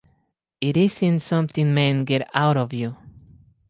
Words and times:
It 0.61 0.77
isn't 0.77 1.19
something 1.19 1.75
men 1.75 2.05
get 2.05 2.27
out 2.33 2.57
of 2.57 2.73
you. 2.73 2.97